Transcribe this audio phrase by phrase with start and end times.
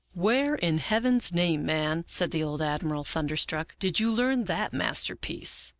[0.25, 5.69] "'Where in Heaven's name, man,' said the old Admiral, thunderstruck, 'did you learn that masterpiece?'